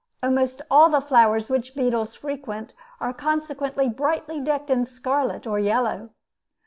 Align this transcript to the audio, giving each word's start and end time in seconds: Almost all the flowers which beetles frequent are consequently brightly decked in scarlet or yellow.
Almost 0.23 0.63
all 0.71 0.89
the 0.89 0.99
flowers 0.99 1.47
which 1.47 1.75
beetles 1.75 2.15
frequent 2.15 2.73
are 2.99 3.13
consequently 3.13 3.87
brightly 3.87 4.39
decked 4.39 4.71
in 4.71 4.83
scarlet 4.87 5.45
or 5.45 5.59
yellow. 5.59 6.09